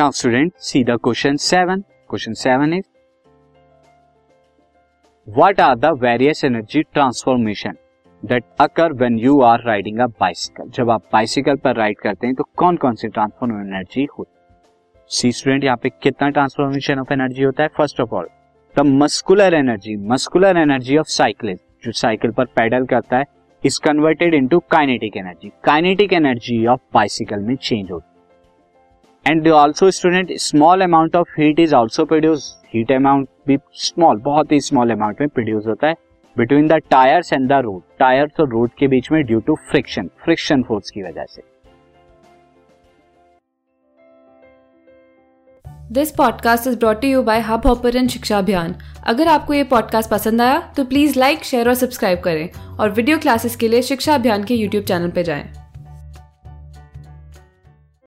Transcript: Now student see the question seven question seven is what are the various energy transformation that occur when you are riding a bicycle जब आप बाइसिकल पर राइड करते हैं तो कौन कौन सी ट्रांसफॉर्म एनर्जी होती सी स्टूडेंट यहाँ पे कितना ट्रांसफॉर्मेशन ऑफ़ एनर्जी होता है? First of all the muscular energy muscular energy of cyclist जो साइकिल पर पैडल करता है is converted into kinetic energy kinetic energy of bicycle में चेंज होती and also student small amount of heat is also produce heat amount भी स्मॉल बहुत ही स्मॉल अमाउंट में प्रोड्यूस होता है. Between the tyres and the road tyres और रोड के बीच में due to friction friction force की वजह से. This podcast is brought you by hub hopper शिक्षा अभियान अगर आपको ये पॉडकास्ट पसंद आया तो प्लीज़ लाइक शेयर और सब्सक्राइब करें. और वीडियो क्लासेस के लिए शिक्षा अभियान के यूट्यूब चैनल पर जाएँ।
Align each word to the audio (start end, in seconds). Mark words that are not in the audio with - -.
Now 0.00 0.10
student 0.10 0.52
see 0.62 0.82
the 0.84 0.96
question 1.04 1.36
seven 1.36 1.80
question 2.10 2.32
seven 2.42 2.72
is 2.74 2.84
what 5.26 5.60
are 5.60 5.74
the 5.76 5.86
various 6.02 6.44
energy 6.44 6.82
transformation 6.84 7.76
that 8.22 8.44
occur 8.60 8.92
when 8.92 9.18
you 9.18 9.40
are 9.42 9.64
riding 9.64 9.98
a 9.98 10.06
bicycle 10.20 10.70
जब 10.76 10.90
आप 10.90 11.02
बाइसिकल 11.12 11.56
पर 11.64 11.76
राइड 11.76 11.98
करते 12.00 12.26
हैं 12.26 12.36
तो 12.36 12.44
कौन 12.56 12.76
कौन 12.76 12.94
सी 12.94 13.08
ट्रांसफॉर्म 13.08 13.60
एनर्जी 13.60 14.06
होती 14.18 14.30
सी 15.10 15.32
स्टूडेंट 15.32 15.64
यहाँ 15.64 15.76
पे 15.82 15.88
कितना 16.02 16.28
ट्रांसफॉर्मेशन 16.30 16.98
ऑफ़ 16.98 17.12
एनर्जी 17.12 17.42
होता 17.42 17.62
है? 17.62 17.68
First 17.76 18.00
of 18.00 18.14
all 18.14 18.28
the 18.76 18.86
muscular 19.02 19.54
energy 19.54 19.96
muscular 20.12 20.56
energy 20.58 20.96
of 20.96 21.08
cyclist 21.10 21.84
जो 21.84 21.92
साइकिल 22.00 22.30
पर 22.30 22.44
पैडल 22.56 22.86
करता 22.94 23.18
है 23.18 23.24
is 23.62 23.80
converted 23.84 24.34
into 24.34 24.58
kinetic 24.70 25.16
energy 25.16 25.52
kinetic 25.64 26.12
energy 26.12 26.64
of 26.66 26.80
bicycle 26.94 27.40
में 27.40 27.56
चेंज 27.56 27.90
होती 27.90 28.09
and 29.26 29.48
also 29.48 29.90
student 29.90 30.32
small 30.40 30.80
amount 30.80 31.16
of 31.16 31.40
heat 31.40 31.58
is 31.60 31.74
also 31.74 32.04
produce 32.04 32.54
heat 32.74 32.92
amount 32.92 33.28
भी 33.48 33.58
स्मॉल 33.74 34.20
बहुत 34.20 34.52
ही 34.52 34.60
स्मॉल 34.60 34.90
अमाउंट 34.90 35.20
में 35.20 35.28
प्रोड्यूस 35.28 35.66
होता 35.66 35.86
है. 35.86 35.94
Between 36.36 36.68
the 36.68 36.72
tyres 36.90 37.32
and 37.32 37.48
the 37.48 37.60
road 37.64 37.82
tyres 37.98 38.40
और 38.40 38.48
रोड 38.48 38.70
के 38.78 38.88
बीच 38.88 39.10
में 39.12 39.22
due 39.26 39.40
to 39.40 39.54
friction 39.70 40.10
friction 40.24 40.62
force 40.62 40.90
की 40.90 41.02
वजह 41.02 41.24
से. 41.24 41.42
This 45.92 46.10
podcast 46.10 46.66
is 46.66 46.78
brought 46.78 47.04
you 47.04 47.22
by 47.22 47.40
hub 47.40 47.66
hopper 47.66 48.06
शिक्षा 48.08 48.38
अभियान 48.38 48.74
अगर 49.06 49.28
आपको 49.28 49.54
ये 49.54 49.64
पॉडकास्ट 49.64 50.10
पसंद 50.10 50.42
आया 50.42 50.60
तो 50.76 50.84
प्लीज़ 50.84 51.18
लाइक 51.18 51.44
शेयर 51.44 51.68
और 51.68 51.74
सब्सक्राइब 51.74 52.20
करें. 52.20 52.48
और 52.78 52.90
वीडियो 52.90 53.18
क्लासेस 53.18 53.56
के 53.56 53.68
लिए 53.68 53.82
शिक्षा 53.82 54.14
अभियान 54.14 54.44
के 54.44 54.54
यूट्यूब 54.54 54.84
चैनल 54.84 55.10
पर 55.10 55.22
जाएँ। 55.22 55.69